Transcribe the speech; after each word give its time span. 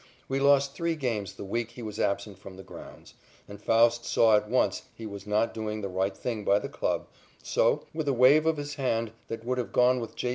We 0.27 0.39
lost 0.39 0.73
three 0.73 0.95
games 0.95 1.33
the 1.33 1.43
week 1.45 1.69
he 1.73 1.83
was 1.83 1.99
absent 1.99 2.39
from 2.39 2.57
the 2.57 2.63
grounds, 2.63 3.13
and 3.47 3.61
Faust 3.61 4.03
saw 4.03 4.35
at 4.35 4.49
once 4.49 4.81
he 4.95 5.05
was 5.05 5.27
not 5.27 5.53
doing 5.53 5.81
the 5.81 5.89
right 5.89 6.17
thing 6.17 6.43
by 6.43 6.57
the 6.57 6.69
club, 6.69 7.07
so, 7.43 7.85
with 7.93 8.07
a 8.07 8.11
wave 8.13 8.47
of 8.47 8.57
his 8.57 8.73
hand 8.73 9.11
that 9.27 9.45
would 9.45 9.59
have 9.59 9.71
gone 9.71 9.99
with 9.99 10.15
J. 10.15 10.29